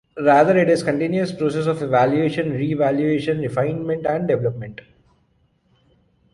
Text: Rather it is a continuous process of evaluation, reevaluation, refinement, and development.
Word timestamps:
Rather 0.19 0.57
it 0.57 0.67
is 0.67 0.81
a 0.81 0.85
continuous 0.85 1.31
process 1.31 1.67
of 1.67 1.83
evaluation, 1.83 2.49
reevaluation, 2.53 3.39
refinement, 3.39 4.03
and 4.07 4.27
development. 4.27 4.81